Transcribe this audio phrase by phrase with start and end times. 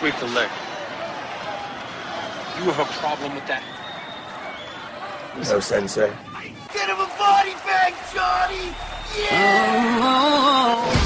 [0.00, 0.48] sweep the leg.
[2.56, 3.62] You have a problem with that?
[5.36, 6.10] No, Sensei.
[6.72, 8.74] Get him a body bag, Johnny!
[9.30, 10.00] Yeah!
[10.00, 10.99] Welcome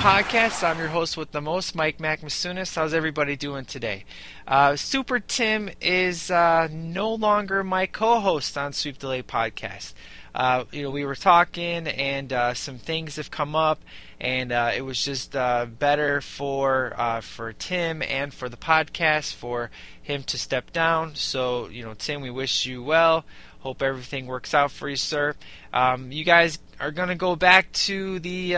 [0.00, 0.66] Podcast.
[0.66, 2.74] I'm your host with the most, Mike Macmasunis.
[2.74, 4.06] How's everybody doing today?
[4.48, 9.92] Uh, Super Tim is uh, no longer my co-host on Sweep the Leg Podcast.
[10.34, 13.82] Uh, you know, we were talking, and uh, some things have come up,
[14.18, 19.70] and uh, it was just uh, better for for Tim and for the podcast for
[20.00, 21.14] him to step down.
[21.14, 23.26] So, you know, Tim, we wish you well.
[23.58, 25.34] Hope everything works out for you, sir.
[25.74, 28.56] Um, you guys are to go back to the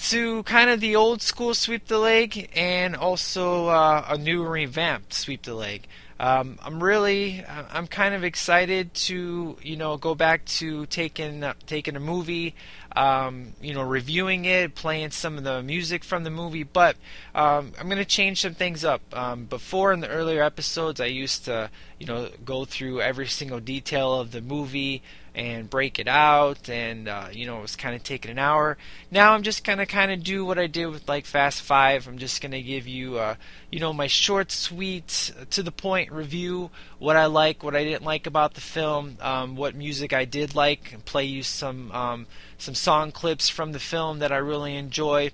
[0.00, 5.12] to kind of the old school sweep the leg and also uh, a new revamped
[5.12, 5.86] sweep the leg.
[6.20, 11.94] Um, I'm really, I'm kind of excited to, you know, go back to taking taking
[11.94, 12.56] a movie,
[12.96, 16.64] um, you know, reviewing it, playing some of the music from the movie.
[16.64, 16.96] But
[17.36, 19.00] um, I'm going to change some things up.
[19.12, 23.60] Um, before in the earlier episodes, I used to, you know, go through every single
[23.60, 25.02] detail of the movie
[25.38, 28.76] and break it out and uh, you know it was kind of taking an hour.
[29.10, 32.08] Now i'm just gonna kind of do what i did with like fast five.
[32.08, 33.36] I'm just gonna give you uh,
[33.70, 38.04] you know my short sweet to the point review what i like what i didn't
[38.04, 42.26] like about the film um, what music i did like and play you some um,
[42.58, 45.30] some song clips from the film that i really enjoy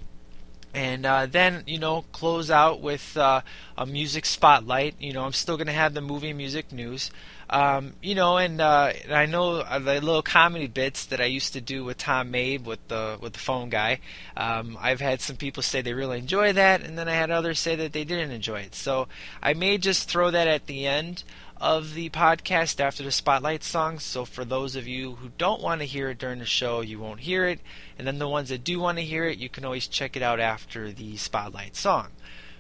[0.75, 3.41] and uh, then you know close out with uh,
[3.79, 4.97] a music spotlight.
[5.01, 7.11] You know, I'm still gonna have the movie music news.
[7.51, 11.27] Um, you know, and, uh, and I know uh, the little comedy bits that I
[11.27, 14.01] used to do with Tom Mabe with the with the phone guy.
[14.37, 17.61] Um, I've had some people say they really enjoy that, and then I had others
[17.61, 18.75] say that they didn't enjoy it.
[18.75, 19.09] So
[19.43, 21.23] I may just throw that at the end
[21.61, 23.99] of the podcast after the spotlight song.
[23.99, 26.99] So for those of you who don't want to hear it during the show, you
[26.99, 27.61] won't hear it.
[27.99, 30.23] And then the ones that do want to hear it, you can always check it
[30.23, 32.09] out after the spotlight song.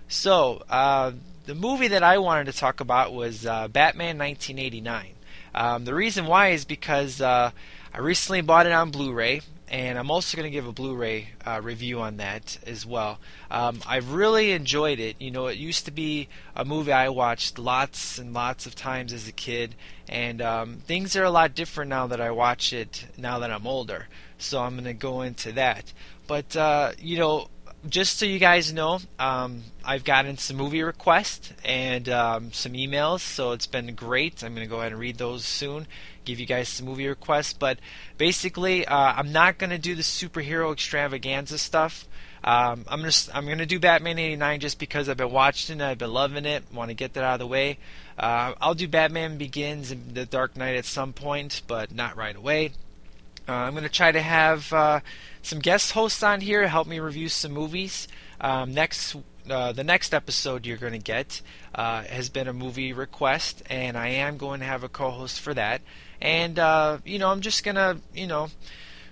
[0.08, 1.12] So uh,
[1.46, 5.10] the movie that I wanted to talk about was uh, Batman 1989.
[5.54, 7.50] Um, the reason why is because uh,
[7.92, 11.60] I recently bought it on Blu-ray, and I'm also going to give a Blu-ray uh,
[11.62, 13.18] review on that as well.
[13.50, 15.16] Um, I've really enjoyed it.
[15.20, 19.12] You know, it used to be a movie I watched lots and lots of times
[19.12, 19.74] as a kid,
[20.08, 23.66] and um, things are a lot different now that I watch it now that I'm
[23.66, 24.08] older.
[24.38, 25.92] So I'm going to go into that.
[26.26, 27.48] But uh, you know,
[27.88, 33.20] just so you guys know, um, I've gotten some movie requests and um, some emails,
[33.20, 34.42] so it's been great.
[34.42, 35.86] I'm going to go ahead and read those soon,
[36.24, 37.52] give you guys some movie requests.
[37.52, 37.78] But
[38.18, 42.06] basically, uh, I'm not to do the superhero extravaganza stuff.
[42.42, 45.98] Um, I'm gonna I'm gonna do Batman '89 just because I've been watching it, I've
[45.98, 47.78] been loving it, want to get that out of the way.
[48.18, 52.36] Uh, I'll do Batman Begins and The Dark Knight at some point, but not right
[52.36, 52.72] away.
[53.48, 55.00] Uh, I'm to try to have uh,
[55.42, 58.08] some guest hosts on here to help me review some movies.
[58.40, 59.16] Um, next,
[59.50, 61.42] uh, the next episode you're going to get
[61.74, 65.52] uh, has been a movie request, and I am going to have a co-host for
[65.54, 65.82] that.
[66.24, 68.48] And uh, you know, I'm just to you know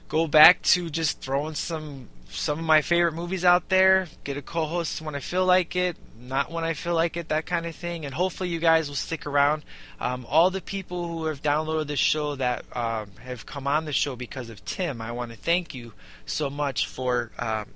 [0.09, 4.09] go back to just throwing some some of my favorite movies out there.
[4.25, 7.47] Get a co-host when I feel like it not when I feel like it, that
[7.47, 8.07] kind of thing.
[8.07, 9.65] And hopefully, you guys will stick around.
[10.01, 13.93] Um, all the people who have downloaded this show that um, have come on the
[13.93, 15.93] show because of Tim, I want to thank you
[16.25, 17.31] so much for.
[17.39, 17.67] Um,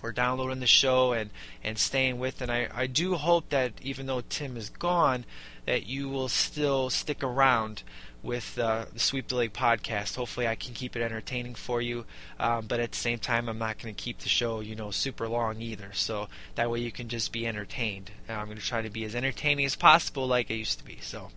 [0.00, 1.30] for downloading the show and,
[1.64, 5.24] and staying with and I, I do hope that even though Tim is gone
[5.64, 7.82] that you will still stick around
[8.26, 10.16] with uh, the Sweep the Leg podcast.
[10.16, 12.04] Hopefully, I can keep it entertaining for you,
[12.38, 14.90] um, but at the same time, I'm not going to keep the show, you know,
[14.90, 15.92] super long either.
[15.94, 18.10] So that way, you can just be entertained.
[18.28, 20.98] I'm going to try to be as entertaining as possible, like I used to be.
[21.00, 21.30] So.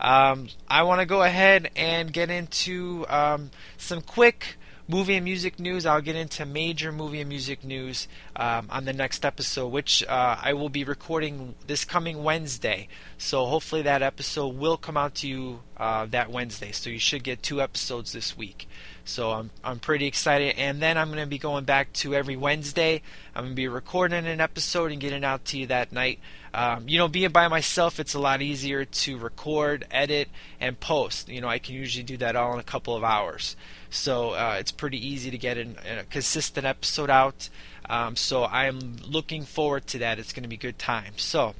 [0.00, 4.56] Um, I want to go ahead and get into um, some quick
[4.88, 5.86] movie and music news.
[5.86, 10.36] I'll get into major movie and music news um, on the next episode, which uh,
[10.40, 12.88] I will be recording this coming Wednesday.
[13.18, 16.72] So hopefully that episode will come out to you uh, that Wednesday.
[16.72, 18.68] So you should get two episodes this week.
[19.04, 22.36] So I'm I'm pretty excited, and then I'm going to be going back to every
[22.36, 23.02] Wednesday.
[23.34, 26.20] I'm going to be recording an episode and getting out to you that night.
[26.54, 30.28] Um, you know, being by myself, it's a lot easier to record, edit,
[30.60, 31.28] and post.
[31.28, 33.56] You know, I can usually do that all in a couple of hours.
[33.90, 37.48] So uh, it's pretty easy to get an, a consistent episode out.
[37.88, 40.18] Um, so I'm looking forward to that.
[40.18, 41.14] It's going to be good time.
[41.16, 41.54] So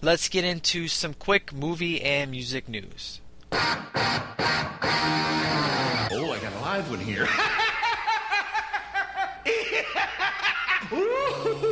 [0.00, 3.20] let's get into some quick movie and music news.
[3.52, 3.58] Oh,
[6.32, 7.28] I got a live one here.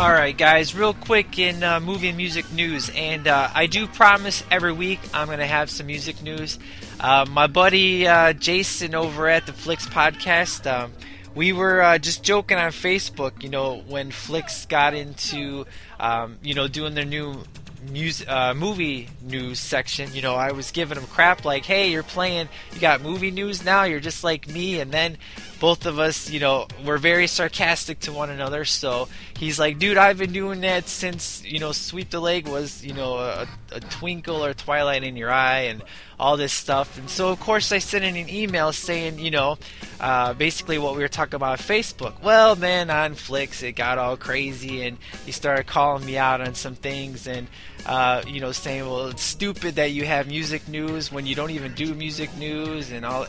[0.00, 3.86] All right, guys, real quick in uh, movie and music news, and uh, I do
[3.86, 6.58] promise every week I'm going to have some music news.
[6.98, 10.94] Uh, my buddy uh, Jason over at the Flicks podcast, um,
[11.34, 15.66] we were uh, just joking on Facebook, you know, when Flicks got into,
[16.00, 17.44] um, you know, doing their new
[17.90, 22.02] music, uh, movie news section, you know, I was giving them crap like, "Hey, you're
[22.02, 23.84] playing, you got movie news now.
[23.84, 25.18] You're just like me." And then
[25.60, 28.64] both of us, you know, were very sarcastic to one another.
[28.64, 32.84] So he's like, "Dude, I've been doing that since you know, Sweep the Leg was,
[32.84, 35.82] you know, a, a twinkle or twilight in your eye, and
[36.18, 39.58] all this stuff." And so, of course, I sent in an email saying, you know,
[40.00, 42.22] uh, basically what we were talking about on Facebook.
[42.22, 44.96] Well, then on Flicks, it got all crazy, and
[45.26, 47.46] he started calling me out on some things, and
[47.84, 51.50] uh, you know, saying, "Well, it's stupid that you have music news when you don't
[51.50, 53.26] even do music news," and all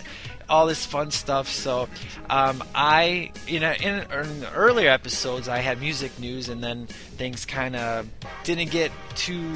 [0.52, 1.48] all this fun stuff.
[1.48, 1.88] So,
[2.30, 7.46] um, I, you know, in, in earlier episodes, I had music news, and then things
[7.46, 8.08] kind of
[8.44, 9.54] didn't get too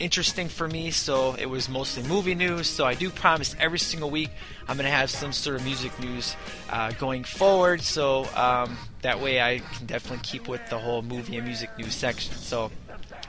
[0.00, 2.68] interesting for me, so it was mostly movie news.
[2.68, 4.30] So I do promise every single week
[4.66, 6.34] I'm going to have some sort of music news
[6.68, 7.80] uh, going forward.
[7.80, 11.94] So um, that way I can definitely keep with the whole movie and music news
[11.94, 12.34] section.
[12.34, 12.70] So.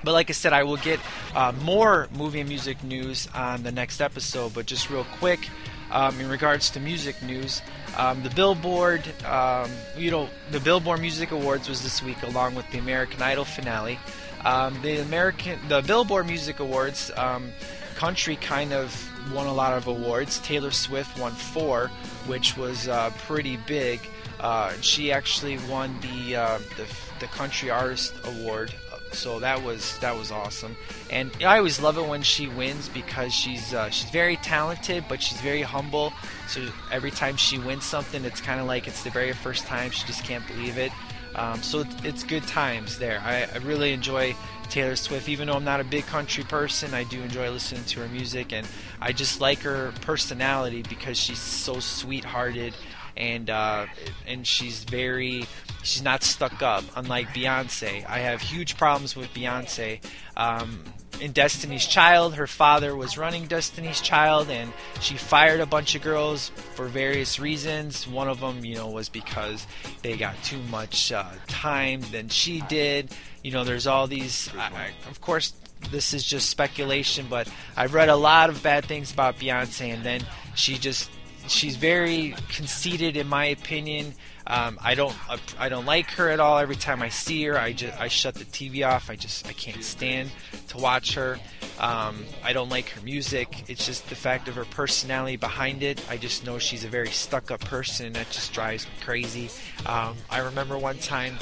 [0.03, 0.99] But like I said, I will get
[1.33, 4.53] uh, more movie and music news on the next episode.
[4.53, 5.49] But just real quick,
[5.91, 7.61] um, in regards to music news,
[7.97, 12.69] um, the Billboard, um, you know, the Billboard Music Awards was this week, along with
[12.71, 13.99] the American Idol finale.
[14.43, 17.51] Um, the American, the Billboard Music Awards, um,
[17.95, 18.93] country kind of
[19.33, 20.39] won a lot of awards.
[20.39, 21.87] Taylor Swift won four,
[22.27, 23.99] which was uh, pretty big.
[24.39, 26.85] Uh, she actually won the, uh, the
[27.19, 28.73] the country artist award
[29.15, 30.75] so that was that was awesome.
[31.09, 35.21] And I always love it when she wins because she's uh, she's very talented but
[35.21, 36.13] she's very humble.
[36.47, 39.91] So every time she wins something it's kind of like it's the very first time.
[39.91, 40.91] She just can't believe it.
[41.35, 43.21] Um, so it's good times there.
[43.25, 44.35] I, I really enjoy
[44.69, 45.27] Taylor Swift.
[45.27, 48.53] Even though I'm not a big country person I do enjoy listening to her music.
[48.53, 48.67] And
[49.01, 52.73] I just like her personality because she's so sweethearted
[53.17, 53.85] and uh,
[54.27, 55.45] and she's very
[55.83, 56.83] she's not stuck up.
[56.95, 60.01] Unlike Beyonce, I have huge problems with Beyonce.
[60.37, 60.83] Um,
[61.21, 66.01] in Destiny's Child, her father was running Destiny's Child, and she fired a bunch of
[66.01, 68.07] girls for various reasons.
[68.07, 69.65] One of them, you know, was because
[70.01, 73.15] they got too much uh, time than she did.
[73.43, 74.49] You know, there's all these.
[74.57, 75.53] I, I, of course,
[75.91, 77.47] this is just speculation, but
[77.77, 80.21] I've read a lot of bad things about Beyonce, and then
[80.55, 81.09] she just
[81.47, 84.13] she's very conceited in my opinion.
[84.47, 85.15] Um, I don't
[85.59, 86.59] I don't like her at all.
[86.59, 89.09] Every time I see her, I just I shut the TV off.
[89.09, 90.29] I just I can't stand
[90.67, 91.39] to watch her.
[91.79, 93.65] Um, I don't like her music.
[93.67, 95.99] It's just the fact of her personality behind it.
[96.09, 98.05] I just know she's a very stuck-up person.
[98.07, 99.49] and That just drives me crazy.
[99.85, 101.37] Um, I remember one time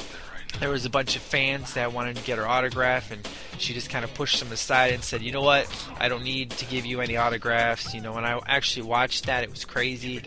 [0.60, 3.90] there was a bunch of fans that wanted to get her autograph and she just
[3.90, 5.68] kind of pushed them aside and said you know what?
[6.00, 9.44] I don't need to give you any autographs you know and i actually watched that.
[9.44, 10.22] It was crazy.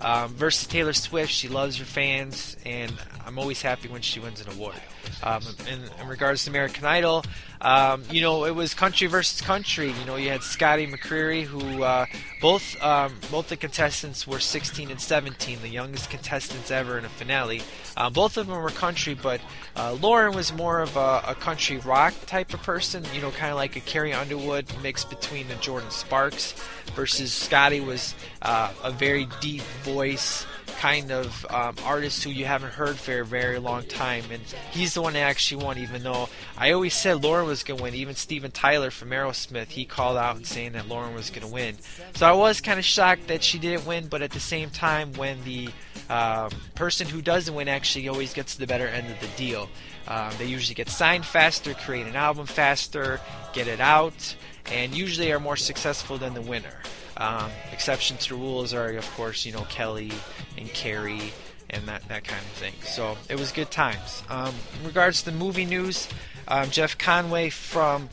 [0.00, 2.92] Um, versus taylor swift she loves her fans and
[3.24, 4.74] i'm always happy when she wins an award.
[5.22, 7.24] Um, in, in, regards to american idol
[7.62, 9.92] um, you know it was country versus country.
[9.92, 12.06] You know you had scotty mccreery who uh,
[12.40, 17.08] both um, both the contestants were 16 and 17 the youngest contestants ever in a
[17.08, 17.62] finale.
[17.96, 19.40] Uh, both of them were country but
[19.76, 23.50] uh, Lauren was more of a, a, country rock type of person, you know, kind
[23.50, 26.52] of like a Carrie Underwood mix between the Jordin Sparks,
[26.94, 32.72] versus Scotty was uh, a very deep voice kind of um, artist who you haven't
[32.72, 35.78] heard for a very long time, and he's the one that actually won.
[35.78, 39.68] Even though I always said Lauren was going to win, even Steven Tyler from Aerosmith,
[39.68, 41.76] he called out and saying that Lauren was going to win.
[42.14, 45.12] So I was kind of shocked that she didn't win, but at the same time,
[45.14, 45.68] when the
[46.08, 49.68] um, person who doesn't win actually always gets the better end of the deal.
[50.08, 53.20] Um, they usually get signed faster, create an album faster,
[53.52, 56.80] get it out, and usually are more successful than the winner.
[57.16, 60.12] Um, exception to rules are, of course, you know Kelly
[60.56, 61.32] and Carrie
[61.70, 62.74] and that that kind of thing.
[62.82, 64.22] So it was good times.
[64.28, 66.08] Um, in regards to the movie news,
[66.48, 68.08] um, Jeff Conaway from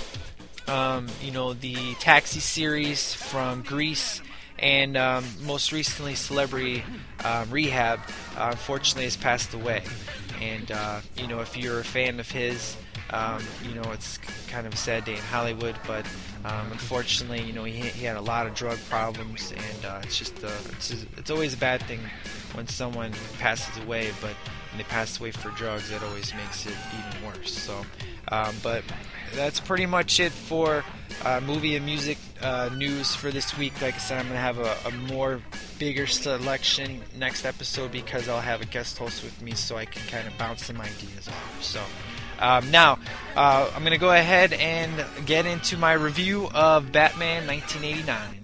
[0.69, 4.21] um, you know, the Taxi series from Grease
[4.59, 6.83] and um, most recently Celebrity
[7.23, 7.99] um, Rehab,
[8.37, 9.81] uh, unfortunately has passed away.
[10.41, 12.77] And uh, you know, if you're a fan of his,
[13.11, 16.05] um, you know, it's kind of a sad day in Hollywood, but
[16.45, 20.17] um, unfortunately, you know, he, he had a lot of drug problems, and uh, it's
[20.17, 21.99] just uh, it's, just, it's always a bad thing
[22.53, 24.35] when someone passes away, but
[24.71, 27.51] when they pass away for drugs, that always makes it even worse.
[27.51, 27.85] So,
[28.29, 28.83] um, but
[29.33, 30.83] that's pretty much it for
[31.25, 33.81] uh, movie and music uh, news for this week.
[33.81, 35.41] Like I said, I'm going to have a, a, more
[35.77, 40.05] bigger selection next episode because I'll have a guest host with me so I can
[40.07, 41.63] kind of bounce some ideas off.
[41.63, 41.81] So
[42.39, 42.97] um, now,
[43.35, 48.39] uh, I'm going to go ahead and get into my review of Batman 1989.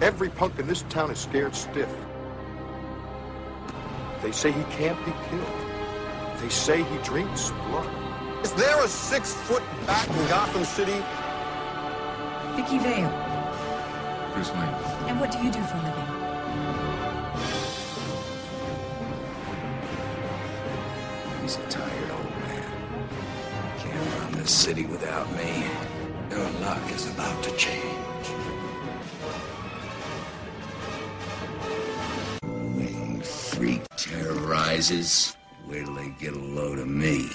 [0.00, 1.94] Every punk in this town is scared stiff.
[4.22, 6.40] They say he can't be killed.
[6.40, 7.88] They say he drinks blood.
[8.42, 11.02] Is there a six-foot bat in Gotham City?
[12.56, 13.29] Vicki Vale.
[14.34, 14.74] Bruce Wayne.
[15.08, 16.06] And what do you do for a living?
[21.42, 22.64] He's a tired old man.
[23.78, 25.64] Can't run this city without me.
[26.30, 28.26] Your luck is about to change.
[32.42, 37.28] When freak terrorizes, wait till they get a load of me.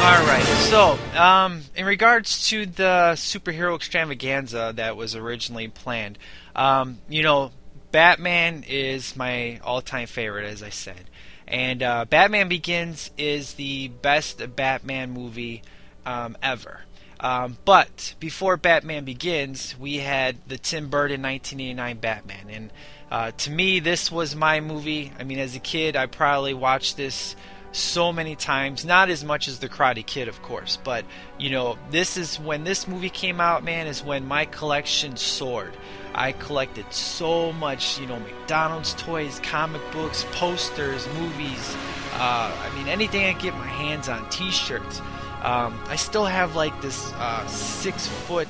[0.00, 0.42] All right.
[0.70, 6.18] So, um, in regards to the superhero extravaganza that was originally planned,
[6.56, 7.50] um, you know,
[7.92, 11.10] Batman is my all-time favorite, as I said,
[11.46, 15.62] and uh, Batman Begins is the best Batman movie
[16.06, 16.80] um, ever.
[17.20, 22.70] Um, but before Batman Begins, we had the Tim Burton 1989 Batman, and
[23.10, 25.12] uh, to me, this was my movie.
[25.18, 27.36] I mean, as a kid, I probably watched this
[27.72, 28.84] so many times.
[28.84, 31.04] Not as much as The Karate Kid, of course, but
[31.38, 35.74] you know, this is when this movie came out, man, is when my collection soared.
[36.14, 41.76] I collected so much, you know, McDonald's toys, comic books, posters, movies.
[42.14, 45.00] Uh, I mean, anything I get my hands on, T-shirts.
[45.42, 48.48] Um, I still have like this uh, six-foot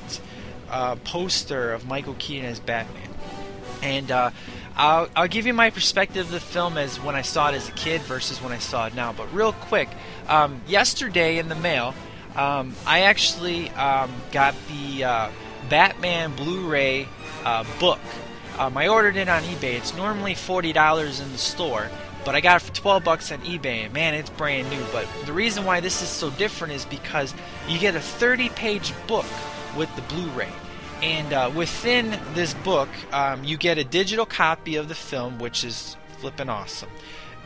[0.69, 3.09] uh, poster of Michael Keaton as Batman,
[3.81, 4.31] and uh,
[4.75, 7.69] I'll, I'll give you my perspective of the film as when I saw it as
[7.69, 9.13] a kid versus when I saw it now.
[9.13, 9.89] But real quick,
[10.27, 11.93] um, yesterday in the mail,
[12.35, 15.29] um, I actually um, got the uh,
[15.69, 17.07] Batman Blu-ray
[17.43, 17.99] uh, book.
[18.57, 19.75] Um, I ordered it on eBay.
[19.75, 21.89] It's normally forty dollars in the store,
[22.25, 23.91] but I got it for twelve bucks on eBay.
[23.91, 24.83] Man, it's brand new.
[24.91, 27.33] But the reason why this is so different is because
[27.67, 29.25] you get a thirty-page book
[29.75, 30.51] with the Blu-ray.
[31.01, 35.63] And uh, within this book, um, you get a digital copy of the film, which
[35.63, 36.89] is flipping awesome.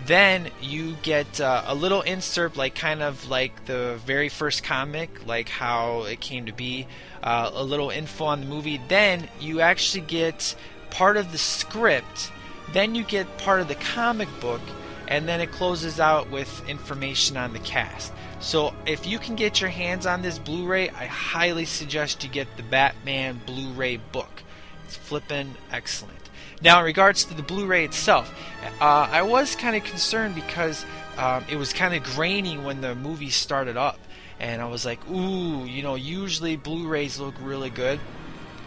[0.06, 5.26] Then you get uh, a little insert, like kind of like the very first comic,
[5.26, 6.86] like how it came to be,
[7.24, 8.80] uh, a little info on the movie.
[8.90, 10.56] Then you actually get
[10.90, 12.32] part of the script.
[12.74, 14.62] Then you get part of the comic book,
[15.08, 18.12] and then it closes out with information on the cast.
[18.46, 22.58] So if you can get your hands on this Blu-ray, I highly suggest you get
[22.58, 24.44] the Batman Blu-ray book.
[24.86, 26.30] It's flippin' excellent.
[26.62, 28.32] Now, in regards to the Blu-ray itself,
[28.80, 30.86] uh, I was kind of concerned because
[31.18, 33.98] um, it was kind of grainy when the movie started up,
[34.40, 38.00] and I was like, "Ooh, you know, usually Blu-rays look really good."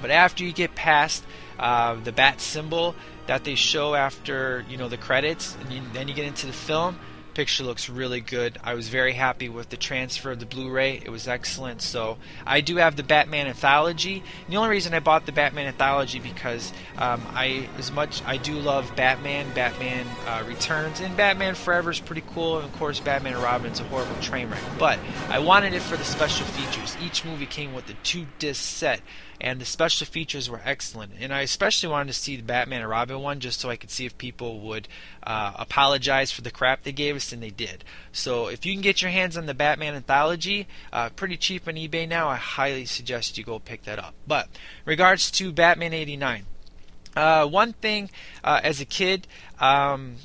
[0.03, 1.23] But after you get past
[1.57, 2.97] uh, the bat symbol
[3.29, 6.53] that they show after you know the credits, and you, then you get into the
[6.53, 6.99] film,
[7.39, 8.59] Picture looks really good.
[8.65, 11.01] I was very happy with the transfer of the Blu-ray.
[11.05, 11.83] It was excellent.
[11.83, 14.25] So I do have the Batman anthology.
[14.45, 18.39] And the only reason I bought the Batman anthology because um, I, as much I
[18.39, 22.57] do love Batman, Batman uh, Returns, and Batman Forever is pretty cool.
[22.57, 24.63] And of course, Batman and Robin is a horrible train wreck.
[24.77, 26.97] But I wanted it for the special features.
[27.01, 29.01] Each movie came with a two-disc set
[29.41, 31.13] and the special features were excellent.
[31.21, 33.91] And I especially wanted to see the Batman and Robin one just so I could
[33.91, 34.89] see if people would
[35.23, 37.85] uh, apologize for the crap they gave us, and they did.
[38.13, 41.75] So if you can get your hands on the Batman anthology, uh, pretty cheap on
[41.75, 44.15] eBay now, I highly suggest you go pick that up.
[44.27, 44.49] But
[44.85, 46.47] regards to Batman '89.
[47.17, 48.11] Uh, one thing
[48.45, 49.27] uh, as a kid,
[49.59, 50.17] um,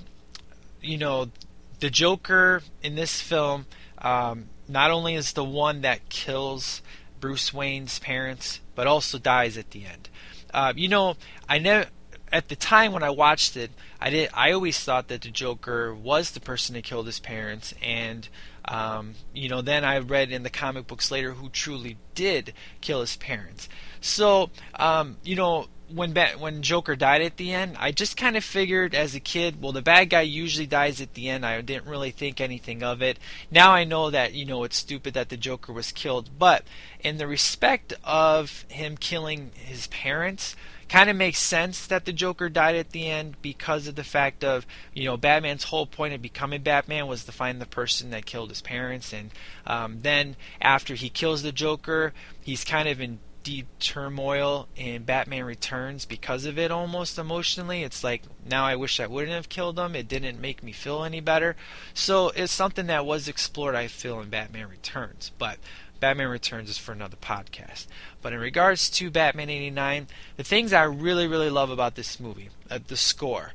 [0.82, 1.32] you know,
[1.80, 3.66] the Joker in this film
[3.98, 6.82] um, not only is the one that kills
[7.24, 10.10] Bruce Wayne's parents, but also dies at the end.
[10.54, 11.16] Uh, you know,
[11.48, 11.88] I never
[12.34, 14.30] at the time when I watched it, I did.
[14.34, 18.28] I always thought that the Joker was the person that killed his parents, and
[18.66, 23.00] um, you know, then I read in the comic books later who truly did kill
[23.00, 23.70] his parents.
[24.02, 28.36] So, um, you know, when ba- when Joker died at the end, I just kind
[28.36, 31.46] of figured as a kid, well, the bad guy usually dies at the end.
[31.46, 33.20] I didn't really think anything of it.
[33.52, 36.64] Now I know that you know it's stupid that the Joker was killed, but
[37.00, 40.56] in the respect of him killing his parents,
[40.90, 44.44] kind of makes sense that the Joker died at the end because of the fact
[44.44, 48.26] of you know Batman's whole point of becoming Batman was to find the person that
[48.26, 49.32] killed his parents, and
[49.68, 55.44] um, then after he kills the Joker, he's kind of in deep turmoil in Batman
[55.44, 57.84] Returns because of it almost emotionally.
[57.84, 59.96] It's like now I wish I wouldn't have killed him.
[59.96, 61.56] It didn't make me feel any better.
[61.94, 65.32] So it's something that was explored I feel in Batman Returns.
[65.38, 65.60] But
[66.00, 67.88] Batman Returns is for another podcast.
[68.22, 70.08] But in regards to Batman 89,
[70.38, 73.54] the things I really really love about this movie, uh, the score.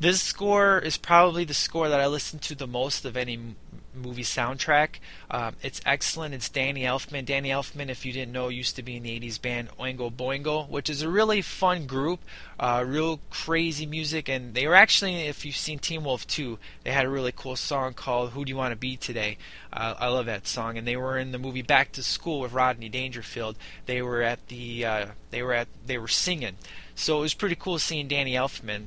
[0.00, 3.54] This score is probably the score that I listen to the most of any
[3.94, 4.96] movie soundtrack.
[5.30, 6.34] Um, it's excellent.
[6.34, 7.24] It's Danny Elfman.
[7.24, 10.68] Danny Elfman, if you didn't know, used to be in the 80s band Oingo Boingo,
[10.68, 12.20] which is a really fun group,
[12.58, 14.28] uh, real crazy music.
[14.28, 17.56] And they were actually, if you've seen Teen Wolf 2, they had a really cool
[17.56, 19.38] song called Who Do You Want to Be Today?
[19.72, 20.76] Uh, I love that song.
[20.76, 23.56] And they were in the movie Back to School with Rodney Dangerfield.
[23.86, 26.56] They were at the, uh, they were at, they were singing.
[26.94, 28.84] So it was pretty cool seeing Danny Elfman.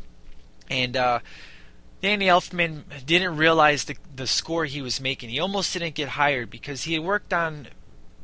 [0.70, 1.20] And, uh,
[2.02, 5.30] Danny Elfman didn't realize the the score he was making.
[5.30, 7.68] He almost didn't get hired because he had worked on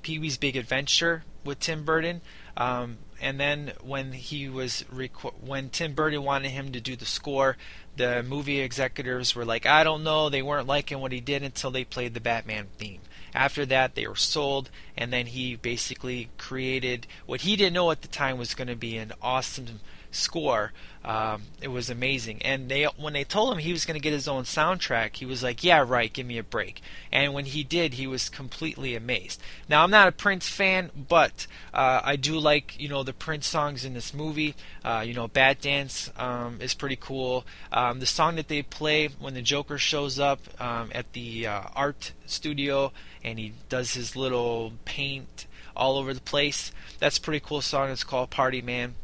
[0.01, 2.21] Pee Wee's Big Adventure with Tim Burton,
[2.55, 7.05] um, and then when he was reco- when Tim Burton wanted him to do the
[7.05, 7.57] score,
[7.95, 11.71] the movie executives were like, I don't know, they weren't liking what he did until
[11.71, 13.01] they played the Batman theme.
[13.33, 18.01] After that, they were sold, and then he basically created what he didn't know at
[18.03, 19.79] the time was going to be an awesome
[20.11, 20.71] score.
[21.05, 22.41] Um, it was amazing.
[22.43, 25.25] And they when they told him he was going to get his own soundtrack, he
[25.25, 26.11] was like, "Yeah, right.
[26.11, 29.41] Give me a break." And when he did, he was completely amazed.
[29.67, 33.47] Now I'm not a Prince fan, but uh, I do like you know the Prince
[33.47, 34.55] songs in this movie.
[34.83, 37.45] Uh, you know, Bat Dance um, is pretty cool.
[37.71, 41.61] Um, the song that they play when the Joker shows up um, at the uh,
[41.75, 42.91] art studio
[43.23, 46.71] and he does his little paint all over the place.
[46.99, 47.89] That's a pretty cool song.
[47.89, 48.95] It's called Party Man.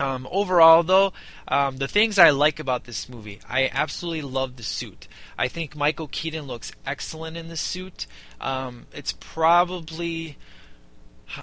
[0.00, 1.12] Um, overall, though,
[1.46, 5.06] um, the things I like about this movie, I absolutely love the suit.
[5.38, 8.06] I think Michael Keaton looks excellent in the suit.
[8.40, 10.36] Um, it's probably,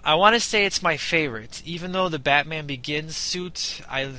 [0.03, 4.11] I want to say it's my favorite, even though the Batman Begins suit, I,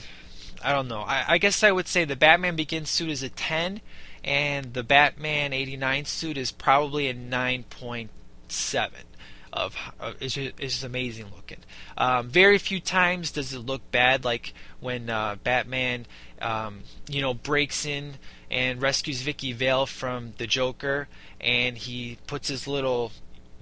[0.65, 1.03] I don't know.
[1.03, 3.83] I, I guess I would say the Batman Begins suit is a 10,
[4.25, 8.09] and the Batman 89 suit is probably a 9.7
[9.53, 11.59] of uh, it's, just, amazing looking.
[11.97, 16.07] Um, very few times does it look bad, like when uh, Batman,
[16.41, 18.15] um, you know, breaks in
[18.51, 21.09] and rescues Vicki Vale from the Joker,
[21.41, 23.13] and he puts his little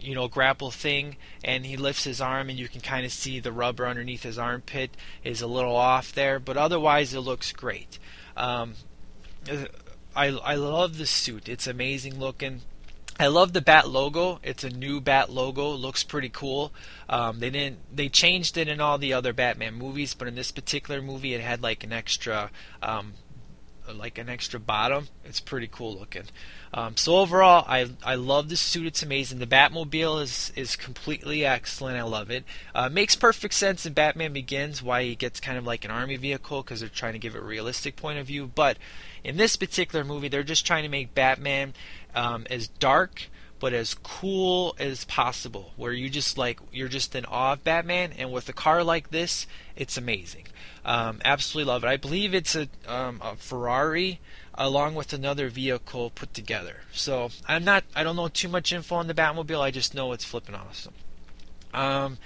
[0.00, 3.38] you know grapple thing and he lifts his arm and you can kind of see
[3.38, 7.98] the rubber underneath his armpit is a little off there but otherwise it looks great.
[8.35, 8.76] Um,
[10.16, 11.48] I, I love the suit.
[11.48, 12.62] It's amazing looking
[13.20, 14.40] I love the bat logo.
[14.42, 15.72] It's a new bat logo.
[15.72, 16.72] Looks pretty cool.
[17.06, 17.94] Um, they didn't.
[17.94, 21.42] They changed it in all the other Batman movies, but in this particular movie, it
[21.42, 22.50] had like an extra,
[22.83, 23.12] um,
[23.96, 25.09] like an extra bottom.
[25.24, 26.24] It's pretty cool looking.
[26.72, 28.87] Um, so overall, I I love the suit.
[28.87, 29.38] It's amazing.
[29.38, 31.96] The Batmobile is is completely excellent.
[31.96, 32.44] I love it.
[32.74, 36.16] Uh, makes perfect sense in Batman Begins why he gets kind of like an army
[36.16, 38.50] vehicle because they're trying to give a realistic point of view.
[38.55, 38.79] But
[39.24, 41.74] in this particular movie, they're just trying to make Batman
[42.14, 43.29] um, as dark
[43.61, 45.73] but as cool as possible.
[45.77, 49.11] Where you just like you're just in awe of Batman, and with a car like
[49.11, 49.46] this,
[49.77, 50.46] it's amazing.
[50.85, 51.88] Um, absolutely love it.
[51.88, 54.18] I believe it's a, um, a Ferrari
[54.55, 56.79] along with another vehicle put together.
[56.92, 59.61] So I'm not I don't know too much info on the Batmobile.
[59.61, 60.94] I just know it's flipping awesome.
[61.73, 62.18] Um,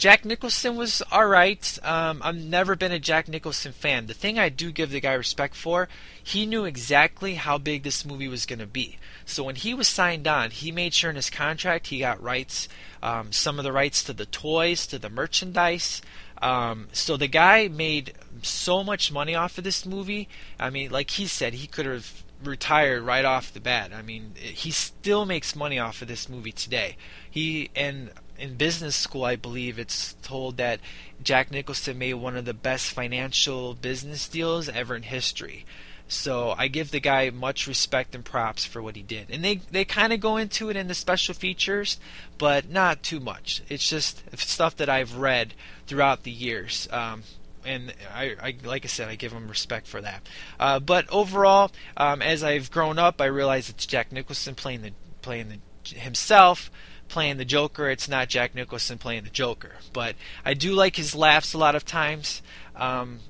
[0.00, 1.78] Jack Nicholson was alright.
[1.82, 4.06] Um, I've never been a Jack Nicholson fan.
[4.06, 5.90] The thing I do give the guy respect for,
[6.24, 8.96] he knew exactly how big this movie was going to be.
[9.26, 12.66] So when he was signed on, he made sure in his contract he got rights,
[13.02, 16.00] um, some of the rights to the toys, to the merchandise.
[16.40, 20.30] Um, so the guy made so much money off of this movie.
[20.58, 23.92] I mean, like he said, he could have retired right off the bat.
[23.94, 26.96] I mean, he still makes money off of this movie today.
[27.30, 28.10] He and
[28.40, 30.80] in business school, I believe it's told that
[31.22, 35.66] Jack Nicholson made one of the best financial business deals ever in history.
[36.08, 39.30] So I give the guy much respect and props for what he did.
[39.30, 42.00] And they they kind of go into it in the special features,
[42.36, 43.62] but not too much.
[43.68, 45.54] It's just stuff that I've read
[45.86, 46.88] throughout the years.
[46.90, 47.22] Um,
[47.64, 50.28] and I, I, like I said, I give him respect for that.
[50.58, 54.92] Uh, but overall, um, as I've grown up, I realize it's Jack Nicholson playing the
[55.22, 56.70] playing the, himself
[57.10, 57.90] playing the Joker.
[57.90, 59.72] It's not Jack Nicholson playing the Joker.
[59.92, 62.40] But I do like his laughs a lot of times.
[62.74, 63.20] Um,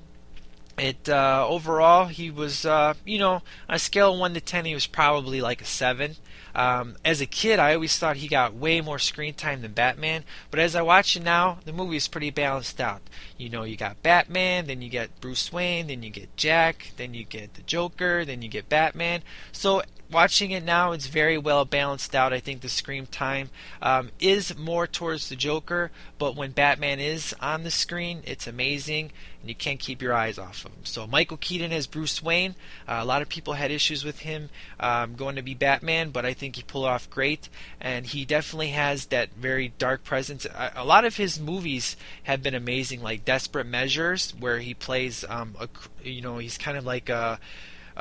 [0.77, 4.65] it uh, overall, he was, uh, you know, on a scale of one to ten,
[4.65, 6.15] he was probably like a seven.
[6.53, 10.23] Um, as a kid, I always thought he got way more screen time than Batman,
[10.49, 13.01] but as I watch it now, the movie is pretty balanced out.
[13.37, 17.13] You know, you got Batman, then you get Bruce Wayne, then you get Jack, then
[17.13, 19.21] you get the Joker, then you get Batman.
[19.53, 22.33] So watching it now, it's very well balanced out.
[22.33, 23.49] I think the screen time
[23.81, 29.11] um, is more towards the Joker, but when Batman is on the screen, it's amazing,
[29.39, 30.85] and you can't keep your eyes off of him.
[30.85, 32.55] So Michael Keaton as Bruce Wayne,
[32.87, 36.25] uh, a lot of people had issues with him um, going to be Batman, but
[36.25, 40.45] I think he pulled off great, and he definitely has that very dark presence.
[40.45, 45.25] A, a lot of his movies have been amazing, like Desperate Measures, where he plays,
[45.29, 45.69] um, a,
[46.03, 47.39] you know, he's kind of like a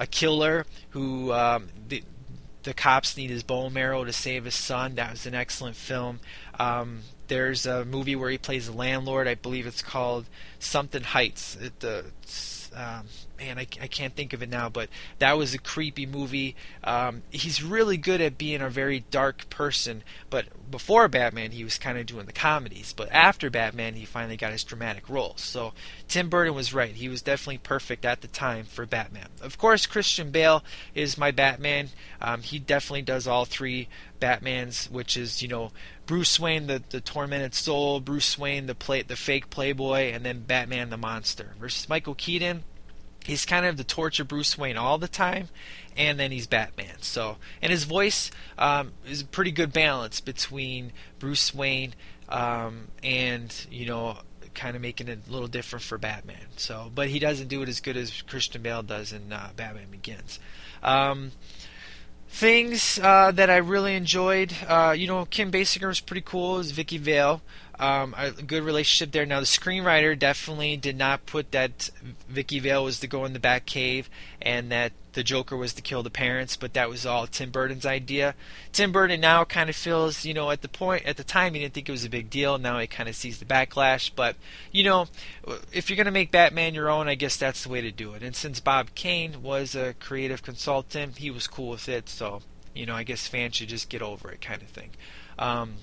[0.00, 2.02] a killer who um, the
[2.62, 4.96] the cops need his bone marrow to save his son.
[4.96, 6.20] That was an excellent film.
[6.58, 9.28] Um, there's a movie where he plays a landlord.
[9.28, 10.26] I believe it's called
[10.58, 11.56] something Heights.
[11.56, 12.02] It, uh,
[12.74, 13.06] um,
[13.40, 16.54] man, I, I can't think of it now, but that was a creepy movie.
[16.84, 21.78] Um, he's really good at being a very dark person, but before Batman, he was
[21.78, 22.92] kind of doing the comedies.
[22.92, 25.40] But after Batman, he finally got his dramatic roles.
[25.40, 25.72] So
[26.06, 26.94] Tim Burton was right.
[26.94, 29.28] He was definitely perfect at the time for Batman.
[29.40, 30.62] Of course, Christian Bale
[30.94, 31.88] is my Batman.
[32.20, 33.88] Um, he definitely does all three
[34.20, 35.72] Batmans, which is, you know,
[36.06, 40.40] Bruce Wayne, the, the tormented soul, Bruce Wayne, the play, the fake playboy, and then
[40.40, 41.54] Batman, the monster.
[41.58, 42.64] Versus Michael Keaton,
[43.30, 45.48] he's kind of the torture Bruce Wayne all the time,
[45.96, 46.96] and then he's Batman.
[47.00, 51.94] So, and his voice um, is a pretty good balance between Bruce Wayne
[52.28, 54.18] um, and you know,
[54.54, 56.46] kind of making it a little different for Batman.
[56.56, 59.90] So, but he doesn't do it as good as Christian Bale does in uh, Batman
[59.90, 60.40] Begins.
[60.82, 61.30] Um,
[62.28, 66.58] things uh, that I really enjoyed, uh, you know, Kim Basinger was pretty cool.
[66.58, 67.42] Is Vicki Vale
[67.80, 69.24] um, a good relationship there.
[69.24, 71.88] Now the screenwriter definitely did not put that
[72.28, 75.82] Vicki Vale was to go in the back cave and that the Joker was to
[75.82, 78.34] kill the parents, but that was all Tim Burton's idea.
[78.70, 81.60] Tim Burton now kind of feels, you know, at the point at the time he
[81.60, 82.58] didn't think it was a big deal.
[82.58, 84.36] Now he kind of sees the backlash, but
[84.70, 85.06] you know,
[85.72, 88.22] if you're gonna make Batman your own, I guess that's the way to do it.
[88.22, 92.10] And since Bob Kane was a creative consultant, he was cool with it.
[92.10, 92.42] So
[92.74, 94.90] you know, I guess fans should just get over it, kind of thing.
[95.38, 95.76] Um,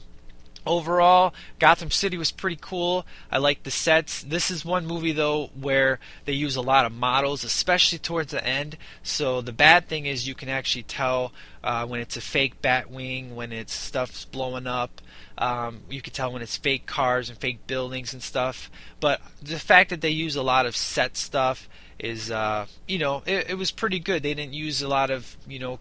[0.68, 3.06] Overall, Gotham City was pretty cool.
[3.32, 4.22] I like the sets.
[4.22, 8.46] This is one movie though where they use a lot of models, especially towards the
[8.46, 8.78] end.
[9.02, 11.32] So the bad thing is you can actually tell
[11.64, 15.02] uh, when it's a fake Batwing, when it's stuff's blowing up.
[15.38, 18.70] Um, you can tell when it's fake cars and fake buildings and stuff.
[19.00, 23.24] But the fact that they use a lot of set stuff is, uh, you know,
[23.26, 24.24] it, it was pretty good.
[24.24, 25.80] They didn't use a lot of, you know,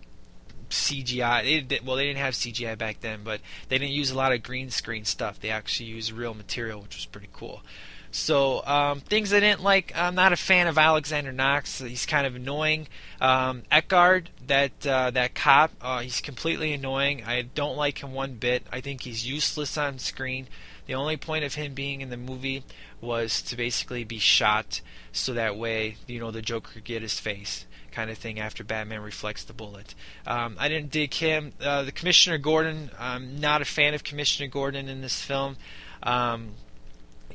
[0.71, 1.43] CGI.
[1.43, 4.33] They did, well, they didn't have CGI back then, but they didn't use a lot
[4.33, 5.41] of green screen stuff.
[5.41, 7.63] They actually used real material, which was pretty cool.
[8.11, 9.93] So um, things I didn't like.
[9.95, 11.81] I'm not a fan of Alexander Knox.
[11.81, 12.89] He's kind of annoying.
[13.21, 17.25] Um, Eckhardt, that uh, that cop, uh, he's completely annoying.
[17.25, 18.63] I don't like him one bit.
[18.73, 20.49] I think he's useless on screen.
[20.87, 22.63] The only point of him being in the movie
[23.01, 24.81] was to basically be shot,
[25.13, 28.63] so that way you know the Joker could get his face kind of thing after
[28.63, 29.95] Batman reflects the bullet.
[30.27, 31.53] Um, I didn't dig him.
[31.61, 35.57] Uh, the Commissioner Gordon, I'm not a fan of Commissioner Gordon in this film.
[36.03, 36.51] Um,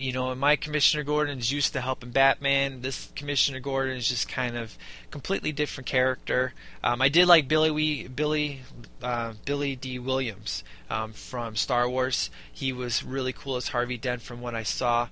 [0.01, 2.81] you know, my Commissioner Gordon is used to helping Batman.
[2.81, 4.75] This Commissioner Gordon is just kind of
[5.11, 6.53] completely different character.
[6.83, 8.61] Um, I did like Billy Wee, Billy
[9.03, 12.31] uh, Billy Dee Williams um, from Star Wars.
[12.51, 15.09] He was really cool as Harvey Dent from what I saw.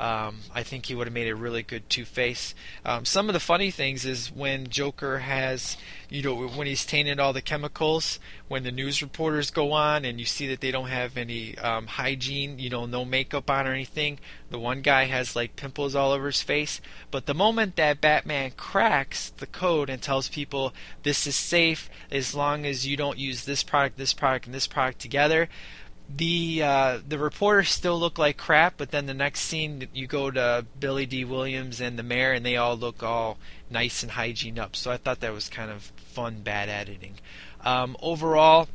[0.00, 2.54] Um, I think he would have made a really good Two Face.
[2.86, 5.76] Um, some of the funny things is when Joker has,
[6.08, 10.18] you know, when he's tainted all the chemicals, when the news reporters go on and
[10.18, 13.74] you see that they don't have any um, hygiene, you know, no makeup on or
[13.74, 14.18] anything.
[14.50, 16.80] The one guy has like pimples all over his face.
[17.10, 22.34] But the moment that Batman cracks the code and tells people this is safe as
[22.34, 25.50] long as you don't use this product, this product, and this product together,
[26.16, 30.30] the uh, the reporters still look like crap, but then the next scene you go
[30.30, 33.38] to Billy Dee Williams and the mayor, and they all look all
[33.70, 34.74] nice and hygiene up.
[34.76, 37.14] So I thought that was kind of fun, bad editing.
[37.64, 38.68] Um, overall,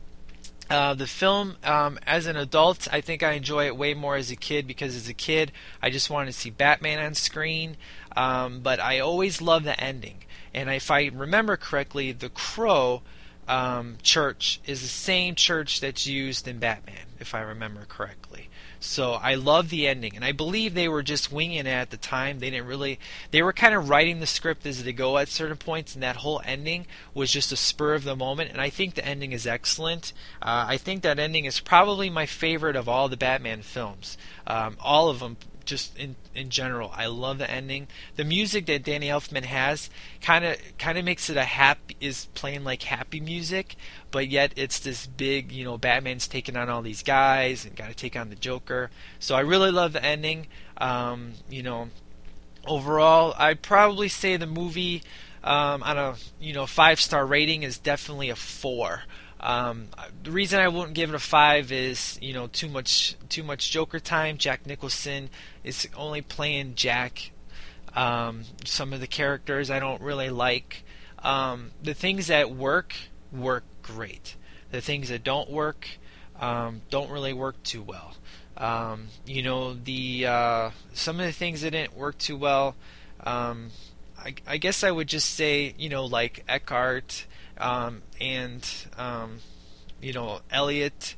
[0.70, 4.32] uh, the film, um, as an adult, I think I enjoy it way more as
[4.32, 7.78] a kid because as a kid, I just wanted to see Batman on screen.
[8.16, 13.02] Um, but I always love the ending, and if I remember correctly, the Crow
[13.48, 18.50] um, church is the same church that's used in Batman, if I remember correctly.
[18.80, 21.98] So I love the ending, and I believe they were just winging it at the
[21.98, 22.38] time.
[22.38, 23.00] They didn't really,
[23.32, 26.18] they were kind of writing the script as they go at certain points, and that
[26.18, 26.86] whole ending
[27.16, 28.52] was just a spur of the moment.
[28.52, 30.14] And I think the ending is excellent.
[30.40, 34.18] Uh, I think that ending is probably my favorite of all the Batman films.
[34.46, 36.92] Um, all of them just in in general.
[36.94, 37.88] I love the ending.
[38.16, 39.90] The music that Danny Elfman has
[40.22, 43.76] kind of kind of makes it a happy is playing like happy music,
[44.12, 47.90] but yet it's this big, you know, Batman's taking on all these guys and got
[47.90, 48.90] to take on the Joker.
[49.20, 50.48] So I really love the ending.
[50.78, 51.90] Um, you know,
[52.68, 55.04] overall, I'd probably say the movie
[55.44, 59.04] um, on a you know five star rating is definitely a four.
[59.46, 59.90] Um,
[60.24, 63.70] the reason I wouldn't give it a five is you know too much too much
[63.70, 64.40] Joker time.
[64.40, 65.30] Jack Nicholson
[65.64, 67.30] is only playing Jack.
[67.96, 70.84] Um, some of the characters I don't really like.
[71.20, 72.96] Um, the things that work
[73.32, 74.36] work great.
[74.72, 75.90] The things that don't work
[76.40, 78.16] um, don't really work too well.
[78.58, 82.76] Um, you know the uh, some of the things that didn't work too well.
[83.24, 83.70] Um,
[84.18, 89.40] I, I guess I would just say you know like Eckhardt um, and um,
[90.02, 91.16] you know Elliot,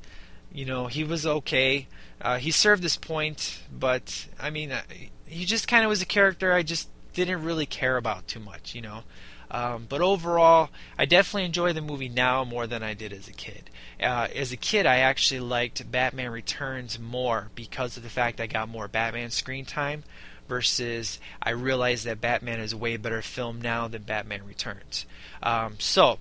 [0.51, 1.87] you know he was okay.
[2.19, 4.81] Uh, he served his point, but I mean uh,
[5.25, 8.75] he just kind of was a character I just didn't really care about too much,
[8.75, 9.03] you know.
[9.49, 13.33] Um, but overall, I definitely enjoy the movie now more than I did as a
[13.33, 13.69] kid.
[14.01, 18.47] Uh, as a kid, I actually liked Batman Returns more because of the fact I
[18.47, 20.03] got more Batman screen time
[20.47, 25.05] versus I realize that Batman is a way better film now than Batman Returns.
[25.43, 26.19] Um, so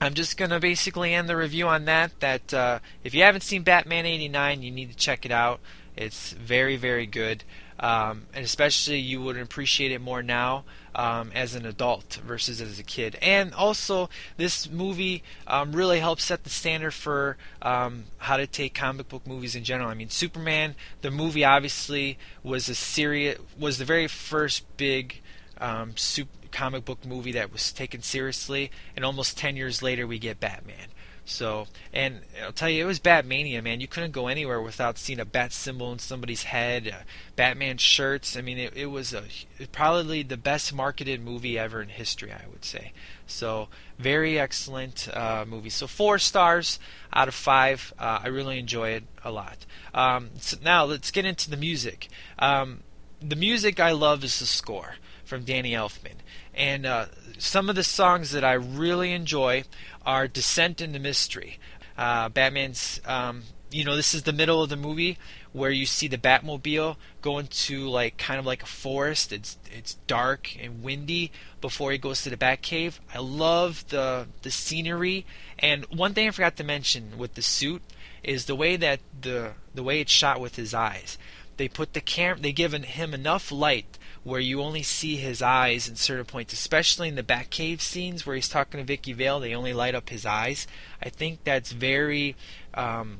[0.00, 2.18] I'm just going to basically end the review on that.
[2.20, 5.60] That uh, if you haven't seen Batman 89, you need to check it out.
[5.96, 7.44] It's very, very good.
[7.78, 10.64] Um, and especially you would appreciate it more now
[10.96, 13.16] um, as an adult versus as a kid.
[13.20, 18.74] And also, this movie um, really helps set the standard for um, how to take
[18.74, 19.90] comic book movies in general.
[19.90, 25.20] I mean, Superman, the movie, obviously was a serious, was the very first big
[25.58, 30.18] um, super, comic book movie that was taken seriously, and almost 10 years later we
[30.18, 30.88] get Batman.
[31.28, 33.80] So, and I'll tell you, it was Batmania, man.
[33.80, 37.02] You couldn't go anywhere without seeing a bat symbol in somebody's head, uh,
[37.34, 38.36] Batman shirts.
[38.36, 39.24] I mean, it, it was a,
[39.72, 42.92] probably the best marketed movie ever in history, I would say.
[43.26, 43.66] So,
[43.98, 45.68] very excellent uh, movie.
[45.68, 46.78] So, four stars
[47.12, 47.92] out of five.
[47.98, 49.66] Uh, I really enjoy it a lot.
[49.92, 52.06] Um, so now, let's get into the music.
[52.38, 52.84] Um,
[53.20, 56.20] the music I love is the score from Danny Elfman.
[56.56, 57.06] And uh,
[57.38, 59.64] some of the songs that I really enjoy
[60.04, 61.58] are Descent into Mystery.
[61.98, 65.18] Uh, Batman's, um, you know, this is the middle of the movie
[65.52, 69.32] where you see the Batmobile go into like kind of like a forest.
[69.32, 72.98] It's it's dark and windy before he goes to the Batcave.
[73.14, 75.26] I love the the scenery.
[75.58, 77.82] And one thing I forgot to mention with the suit
[78.22, 81.16] is the way that the the way it's shot with his eyes.
[81.56, 85.88] They put the cam they given him enough light where you only see his eyes
[85.88, 89.38] in certain points, especially in the Batcave scenes where he's talking to Vicki Vale.
[89.38, 90.66] They only light up his eyes.
[91.00, 92.34] I think that's very.
[92.74, 93.18] Um,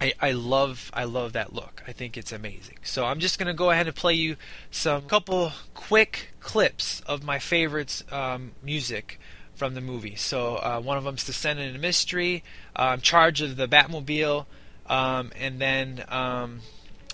[0.00, 1.80] I, I love I love that look.
[1.86, 2.78] I think it's amazing.
[2.82, 4.34] So I'm just gonna go ahead and play you
[4.68, 9.20] some couple quick clips of my favorites um, music
[9.54, 10.16] from the movie.
[10.16, 12.42] So uh, one of them's Descent into Mystery,
[12.74, 14.46] uh, Charge of the Batmobile,
[14.86, 16.62] um, and then um,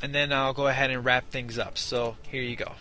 [0.03, 1.77] and then I'll go ahead and wrap things up.
[1.77, 2.73] So here you go.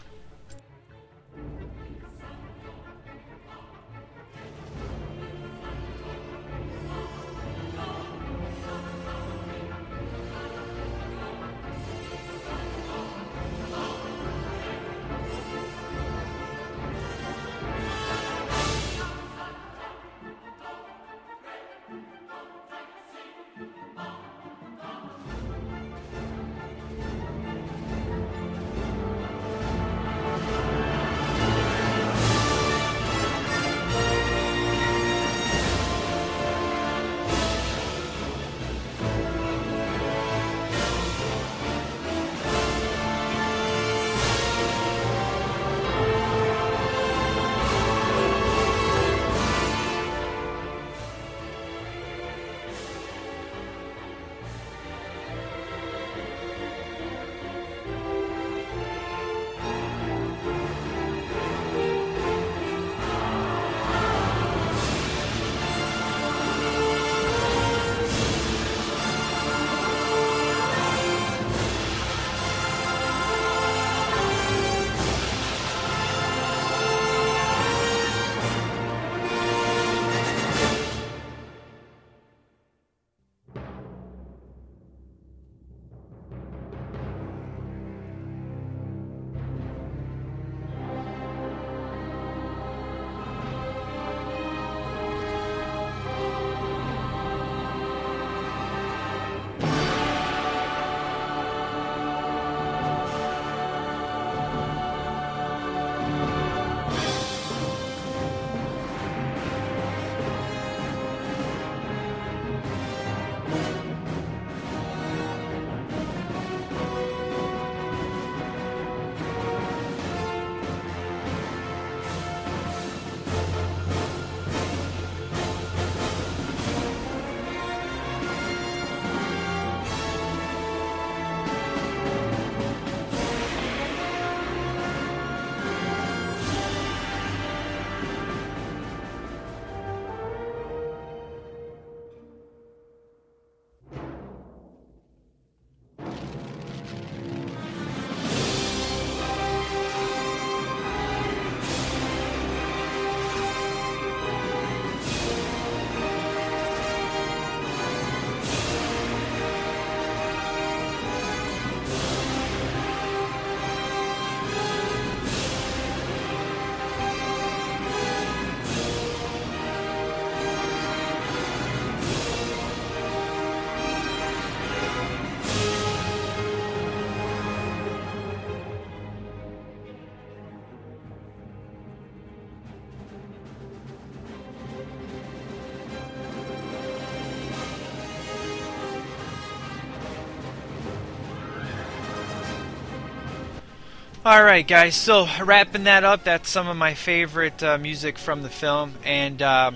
[194.23, 194.95] All right, guys.
[194.95, 199.41] So wrapping that up, that's some of my favorite uh, music from the film, and
[199.41, 199.71] uh,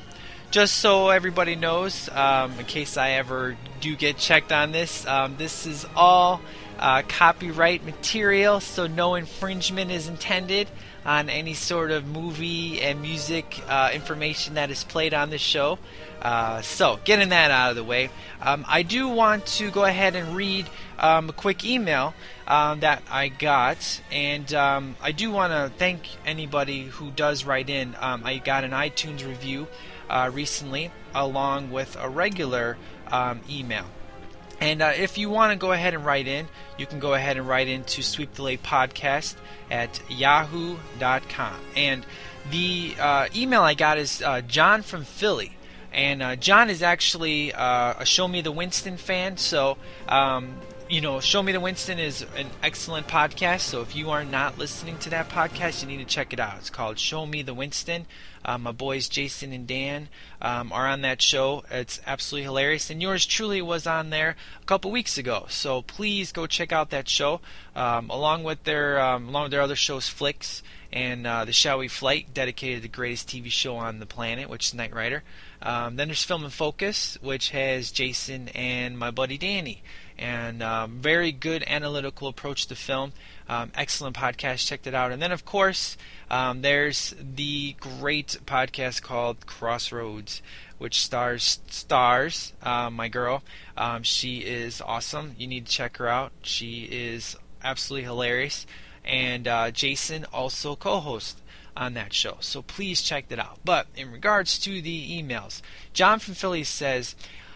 [0.51, 5.35] just so everybody knows, um, in case I ever do get checked on this, um,
[5.37, 6.41] this is all
[6.79, 10.67] uh, copyright material, so no infringement is intended
[11.05, 15.77] on any sort of movie and music uh, information that is played on this show.
[16.21, 18.09] Uh, so, getting that out of the way,
[18.41, 22.15] um, I do want to go ahead and read um, a quick email
[22.47, 27.69] um, that I got, and um, I do want to thank anybody who does write
[27.69, 27.95] in.
[27.99, 29.67] Um, I got an iTunes review
[30.09, 32.77] uh, recently, along with a regular
[33.11, 33.85] um, email.
[34.59, 37.37] And uh, if you want to go ahead and write in, you can go ahead
[37.37, 39.35] and write into Sweep the Leg Podcast
[39.69, 41.55] at yahoo.com.
[41.75, 42.05] And
[42.51, 45.57] the uh, email I got is uh, John from Philly.
[45.91, 49.77] And uh, John is actually uh, a Show Me the Winston fan, so
[50.09, 50.55] um,
[50.87, 53.61] you know, Show Me the Winston is an excellent podcast.
[53.61, 56.57] So if you are not listening to that podcast, you need to check it out.
[56.57, 58.05] It's called Show Me the Winston.
[58.43, 60.09] Uh, my boys Jason and Dan
[60.41, 61.63] um, are on that show.
[61.71, 65.47] It's absolutely hilarious, and yours truly was on there a couple weeks ago.
[65.49, 67.41] So please go check out that show,
[67.75, 70.61] um, along with their um, along with their other shows, Flicks
[70.93, 74.47] and uh, the Shall We Flight, dedicated to the greatest TV show on the planet,
[74.47, 75.23] which is Knight Rider.
[75.61, 79.81] Um, then there's Film and Focus, which has Jason and my buddy Danny
[80.17, 83.13] and um, very good analytical approach to film.
[83.47, 84.65] Um, excellent podcast.
[84.65, 85.11] Checked it out.
[85.11, 85.97] And then, of course,
[86.29, 90.41] um, there's the great podcast called Crossroads,
[90.77, 93.43] which stars stars uh, my girl.
[93.77, 95.35] Um, she is awesome.
[95.37, 96.31] You need to check her out.
[96.41, 98.65] She is absolutely hilarious.
[99.03, 101.41] And uh, Jason also co-hosts
[101.77, 102.37] on that show.
[102.39, 103.59] So please check that out.
[103.63, 105.61] But in regards to the emails,
[105.93, 107.15] John from Philly says.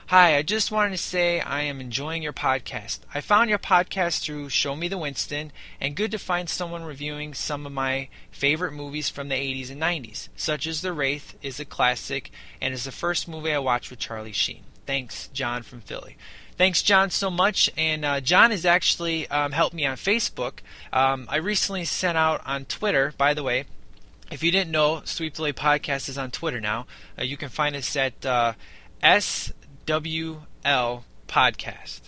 [0.10, 3.02] Hi, I just wanted to say I am enjoying your podcast.
[3.14, 7.36] I found your podcast through Show Me the Winston, and good to find someone reviewing
[7.36, 11.60] some of my favorite movies from the 80s and 90s, such as The Wraith is
[11.60, 14.64] a classic and is the first movie I watched with Charlie Sheen.
[14.88, 16.18] Thanks, John from Philly.
[16.58, 17.70] Thanks, John, so much.
[17.78, 20.62] And uh, John has actually um, helped me on Facebook.
[20.92, 23.66] Um, I recently sent out on Twitter, by the way,
[24.32, 26.88] if you didn't know, Sweep the Leg Podcast is on Twitter now.
[27.16, 28.54] Uh, you can find us at uh,
[29.04, 29.54] S
[29.90, 32.02] WL Podcast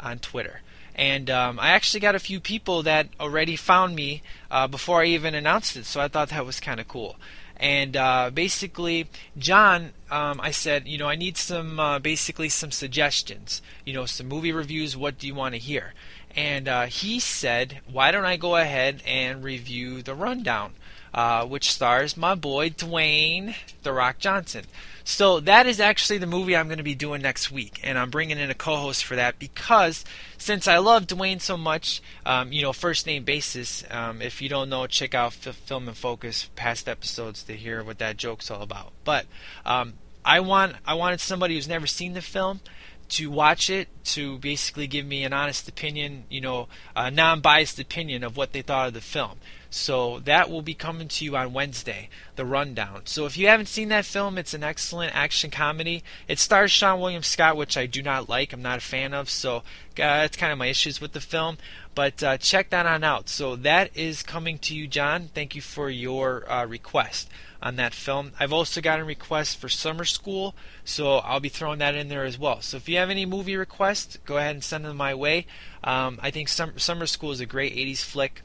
[0.00, 0.62] on Twitter.
[0.96, 5.06] And um, I actually got a few people that already found me uh, before I
[5.06, 7.14] even announced it, so I thought that was kind of cool.
[7.56, 12.72] And uh, basically, John, um, I said, you know, I need some, uh, basically, some
[12.72, 13.62] suggestions.
[13.84, 14.96] You know, some movie reviews.
[14.96, 15.94] What do you want to hear?
[16.34, 20.72] And uh, he said, why don't I go ahead and review the rundown,
[21.14, 24.64] uh, which stars my boy Dwayne the Rock Johnson.
[25.04, 28.10] So that is actually the movie I'm going to be doing next week, and I'm
[28.10, 30.04] bringing in a co-host for that because
[30.36, 33.84] since I love Dwayne so much, um, you know, first name basis.
[33.90, 37.82] Um, if you don't know, check out F- Film and Focus past episodes to hear
[37.82, 38.92] what that joke's all about.
[39.04, 39.24] But
[39.64, 39.94] um,
[40.26, 42.60] I want I wanted somebody who's never seen the film
[43.08, 48.22] to watch it to basically give me an honest opinion, you know, a non-biased opinion
[48.22, 49.38] of what they thought of the film.
[49.70, 53.02] So that will be coming to you on Wednesday, the rundown.
[53.04, 56.02] So if you haven't seen that film, it's an excellent action comedy.
[56.26, 58.52] It stars Seann William Scott, which I do not like.
[58.52, 59.28] I'm not a fan of.
[59.28, 59.62] So uh,
[59.96, 61.58] that's kind of my issues with the film.
[61.94, 63.28] But uh, check that on out.
[63.28, 65.28] So that is coming to you, John.
[65.34, 67.28] Thank you for your uh, request
[67.60, 68.32] on that film.
[68.38, 70.54] I've also gotten requests for Summer School,
[70.84, 72.60] so I'll be throwing that in there as well.
[72.60, 75.46] So if you have any movie requests, go ahead and send them my way.
[75.82, 78.42] Um, I think Summer School is a great 80s flick.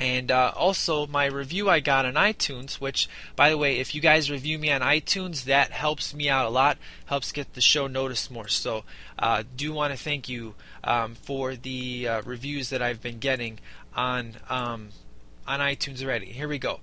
[0.00, 4.00] And uh, also, my review I got on iTunes, which, by the way, if you
[4.00, 7.86] guys review me on iTunes, that helps me out a lot, helps get the show
[7.86, 8.48] noticed more.
[8.48, 8.84] So,
[9.18, 13.60] uh, do want to thank you um, for the uh, reviews that I've been getting
[13.94, 14.88] on um,
[15.46, 16.26] on iTunes already.
[16.26, 16.80] Here we go.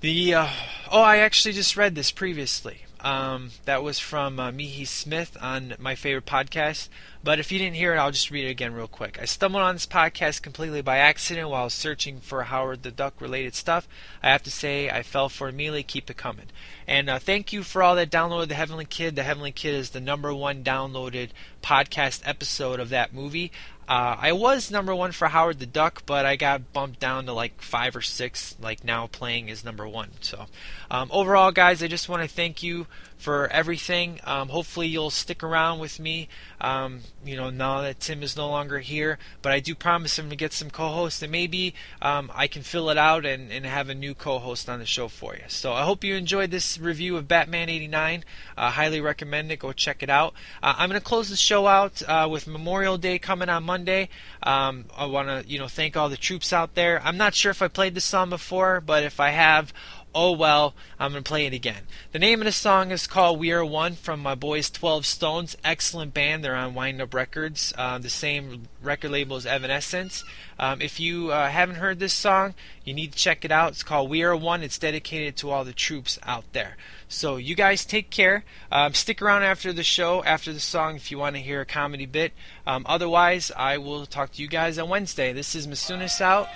[0.00, 0.48] The uh,
[0.90, 2.85] oh, I actually just read this previously.
[3.00, 6.88] Um, that was from uh, Mihi Smith on my favorite podcast.
[7.22, 9.18] But if you didn't hear it, I'll just read it again real quick.
[9.20, 13.54] I stumbled on this podcast completely by accident while searching for Howard the Duck related
[13.54, 13.88] stuff.
[14.22, 15.82] I have to say, I fell for immediately.
[15.82, 16.46] Keep it coming.
[16.86, 19.16] And uh, thank you for all that downloaded The Heavenly Kid.
[19.16, 21.30] The Heavenly Kid is the number one downloaded
[21.62, 23.50] podcast episode of that movie.
[23.88, 27.32] Uh, I was number one for Howard the Duck, but I got bumped down to
[27.32, 30.10] like five or six, like now playing is number one.
[30.20, 30.46] So,
[30.90, 34.20] um, overall, guys, I just want to thank you for everything.
[34.24, 36.28] Um, hopefully, you'll stick around with me.
[36.60, 40.30] Um, you know, now that Tim is no longer here, but I do promise him
[40.30, 43.88] to get some co-hosts, and maybe um, I can fill it out and, and have
[43.88, 45.44] a new co-host on the show for you.
[45.48, 48.24] So I hope you enjoyed this review of Batman '89.
[48.56, 49.58] Uh, highly recommend it.
[49.58, 50.34] Go check it out.
[50.62, 54.08] Uh, I'm going to close the show out uh, with Memorial Day coming on Monday.
[54.42, 57.02] Um, I want to you know thank all the troops out there.
[57.04, 59.72] I'm not sure if I played this song before, but if I have,
[60.16, 61.82] oh well, I'm going to play it again.
[62.12, 65.58] The name of the song is called We Are One from my boys 12 Stones.
[65.62, 66.42] Excellent band.
[66.42, 70.24] They're on Wind Up Records, uh, the same record label as Evanescence.
[70.58, 73.72] Um, if you uh, haven't heard this song, you need to check it out.
[73.72, 74.62] It's called We Are One.
[74.62, 76.78] It's dedicated to all the troops out there.
[77.08, 78.42] So you guys take care.
[78.72, 81.66] Um, stick around after the show, after the song, if you want to hear a
[81.66, 82.32] comedy bit.
[82.66, 85.34] Um, otherwise, I will talk to you guys on Wednesday.
[85.34, 86.48] This is Masunis out.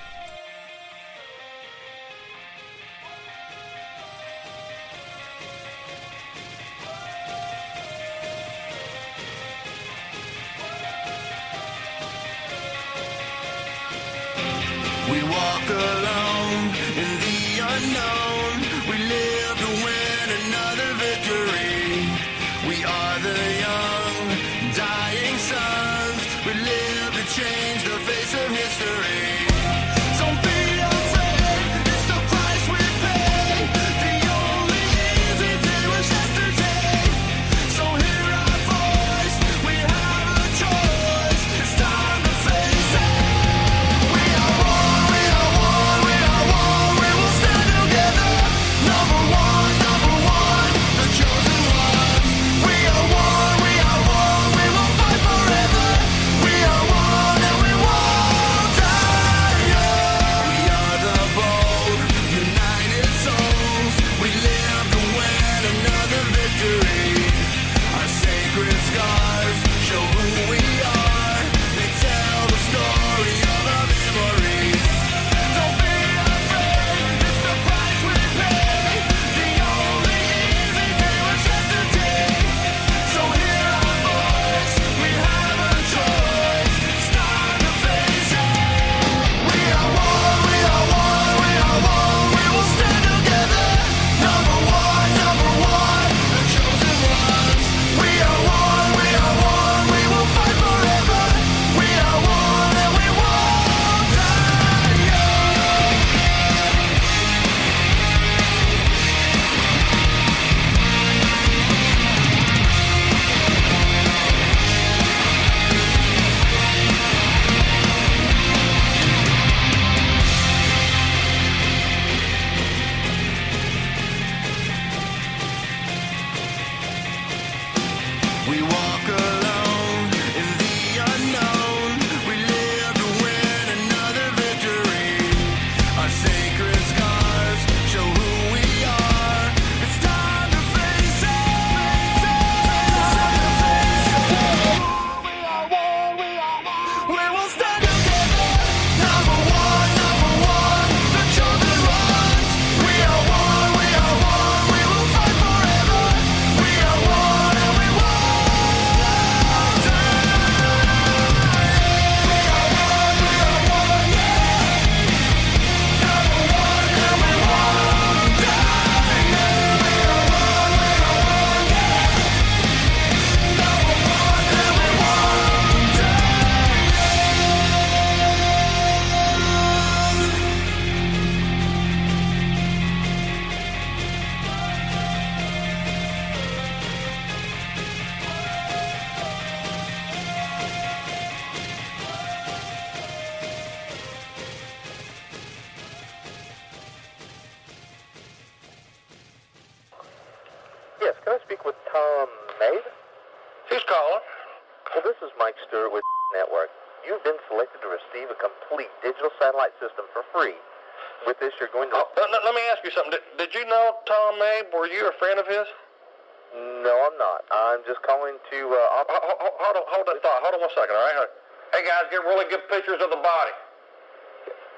[218.50, 218.60] To...
[218.70, 220.40] Uh, Hold, hold, hold, on, hold that thought.
[220.42, 221.30] Hold on one second, all right?
[221.72, 223.54] Hey, guys, get really good pictures of the body.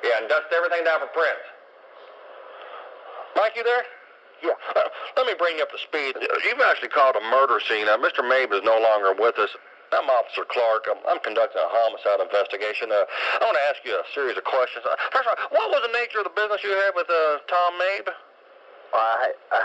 [0.05, 1.47] Yeah, and dust everything down for prints.
[3.37, 3.85] Mike, you there?
[4.43, 4.59] Yeah.
[4.77, 6.18] Uh, let me bring you up to speed.
[6.18, 7.89] You've actually called a murder scene.
[7.89, 8.20] Uh, Mr.
[8.27, 9.51] Mabe is no longer with us.
[9.93, 10.89] I'm Officer Clark.
[10.89, 12.89] I'm, I'm conducting a homicide investigation.
[12.91, 14.85] Uh, I want to ask you a series of questions.
[14.89, 17.45] Uh, first of all, what was the nature of the business you had with uh,
[17.45, 18.09] Tom Mabe?
[18.93, 19.61] I, I,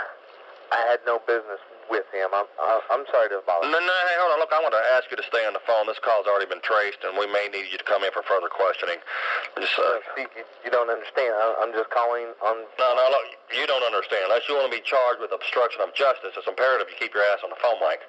[0.72, 1.60] I had no business
[1.90, 2.30] with him.
[2.32, 3.66] I'm, I- I'm sorry to bother.
[3.68, 4.38] No, no, hey, hold on.
[4.40, 5.88] Look, I want to ask you to stay on the phone.
[5.88, 8.48] This call's already been traced, and we may need you to come in for further
[8.52, 9.00] questioning.
[9.58, 10.26] Just, uh, you,
[10.64, 11.32] you don't understand.
[11.34, 12.56] I, I'm just calling on...
[12.78, 14.28] no, no, look, you don't understand.
[14.30, 17.24] Unless you want to be charged with obstruction of justice, it's imperative you keep your
[17.32, 18.04] ass on the phone, Mike.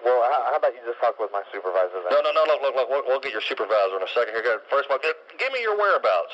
[0.00, 2.08] Well, how, how about you just talk with my supervisor then?
[2.08, 2.88] No, no, no, look, look, look.
[2.88, 4.64] We'll, we'll get your supervisor in a second here.
[4.72, 6.32] First of all, give, give me your whereabouts.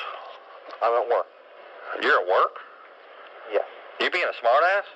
[0.82, 1.26] I'm at work.
[2.02, 2.54] You're at work?
[3.50, 3.66] Yes.
[3.98, 4.86] You being a smartass?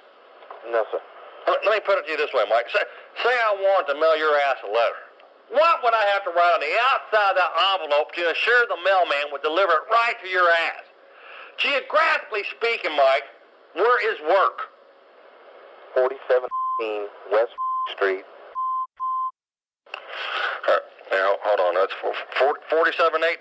[0.71, 1.01] No, sir.
[1.47, 2.67] Let me put it to you this way, Mike.
[2.73, 2.85] Say,
[3.23, 5.01] say I wanted to mail your ass a letter.
[5.51, 8.79] What would I have to write on the outside of that envelope to ensure the
[8.85, 10.87] mailman would deliver it right to your ass?
[11.59, 13.27] Geographically speaking, Mike,
[13.75, 14.71] where is work?
[15.95, 16.49] 47
[17.33, 17.53] West
[17.97, 18.25] Street.
[20.69, 20.79] Uh,
[21.11, 21.75] now, hold on.
[21.75, 21.93] That's
[22.71, 23.39] 47 8.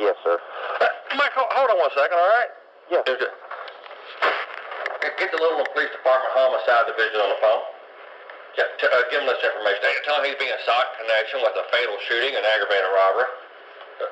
[0.00, 0.38] Yes, sir.
[0.80, 2.50] Uh, Mike, hold, hold on one second, all right?
[2.90, 3.02] Yes.
[3.08, 4.30] Yeah.
[5.02, 7.62] Get get the Little Police Department Homicide Division on the phone.
[8.58, 9.80] Yeah, t- uh, give him this information.
[9.86, 13.28] Hey, Tell him he's being sought in connection with a fatal shooting and aggravated robbery.
[14.02, 14.10] Uh,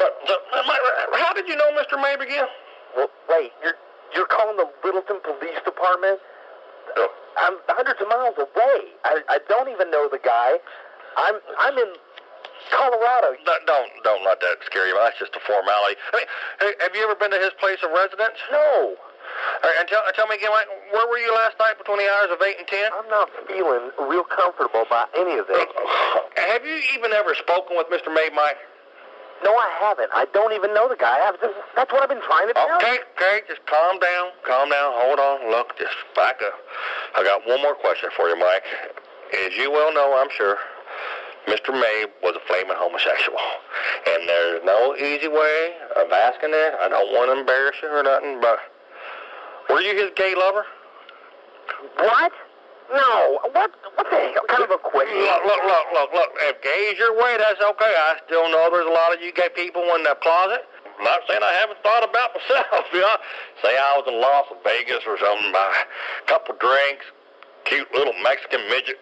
[0.00, 0.80] So, so, uh, Mike,
[1.20, 2.00] how did you know Mr.
[2.00, 2.48] Mabe again?
[2.96, 3.76] Well, wait, you're
[4.16, 6.20] you're calling the Littleton Police Department?
[6.96, 7.08] Oh.
[7.36, 8.78] I'm hundreds of miles away.
[9.04, 10.56] I I don't even know the guy.
[11.16, 11.92] I'm I'm in
[12.72, 13.36] Colorado.
[13.44, 14.96] Don't, don't don't let that scare you.
[15.00, 15.96] That's just a formality.
[16.12, 16.28] I mean,
[16.80, 18.36] have you ever been to his place of residence?
[18.52, 18.96] No, All
[19.62, 22.30] right, and tell, tell me again, Mike, where were you last night between the hours
[22.30, 22.90] of eight and ten?
[22.92, 25.66] I'm not feeling real comfortable about any of this.
[26.36, 28.12] Have you even ever spoken with Mr.
[28.12, 28.58] Mabe, Mike?
[29.42, 30.10] No, I haven't.
[30.14, 31.18] I don't even know the guy.
[31.18, 32.78] I've just, that's what I've been trying to tell.
[32.78, 36.54] Okay, okay, just calm down, calm down, hold on, look, just back up.
[37.18, 38.62] I got one more question for you, Mike.
[39.46, 40.58] As you well know, I'm sure,
[41.50, 41.74] Mr.
[41.74, 43.38] Mabe was a flaming homosexual.
[44.06, 46.78] And there's no easy way of asking that.
[46.78, 48.60] I don't want to embarrass you or nothing, but
[49.70, 50.64] were you his gay lover?
[51.96, 52.32] What?
[52.92, 53.38] No.
[53.52, 53.70] What?
[53.94, 54.44] What the hell?
[54.48, 55.16] Kind of a question.
[55.16, 56.30] Look, look, look, look, look.
[56.48, 57.94] If gay's your way, that's okay.
[57.94, 60.66] I still know there's a lot of you gay people in the closet.
[60.98, 62.84] I'm not saying I haven't thought about myself.
[62.92, 63.16] You know?
[63.64, 65.54] Say I was in Las Vegas or something.
[65.54, 67.06] A couple drinks,
[67.64, 69.00] cute little Mexican midget.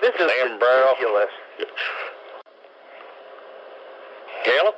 [0.00, 1.32] This is Sam ridiculous.
[4.44, 4.74] Caleb?